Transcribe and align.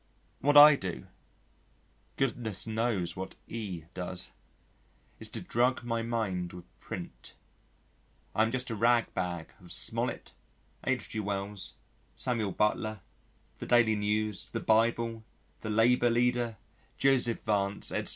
What 0.39 0.57
I 0.57 0.75
do 0.75 1.05
(goodness 2.17 2.65
knows 2.65 3.15
what 3.15 3.35
E 3.47 3.83
does), 3.93 4.31
is 5.19 5.29
to 5.29 5.41
drug 5.41 5.83
my 5.83 6.01
mind 6.01 6.53
with 6.53 6.65
print. 6.79 7.35
I 8.33 8.41
am 8.41 8.49
just 8.51 8.71
a 8.71 8.75
rag 8.75 9.13
bag 9.13 9.53
of 9.61 9.71
Smollett, 9.71 10.31
H.G. 10.87 11.19
Wells, 11.19 11.75
Samuel 12.15 12.51
Butler, 12.51 13.01
the 13.59 13.67
Daily 13.67 13.93
News, 13.95 14.49
the 14.51 14.59
Bible, 14.59 15.23
the 15.59 15.69
Labour 15.69 16.09
Leader, 16.09 16.57
Joseph 16.97 17.43
Vance, 17.43 17.91
etc. 17.91 18.09